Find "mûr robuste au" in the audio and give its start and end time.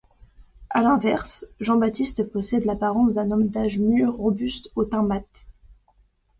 3.77-4.83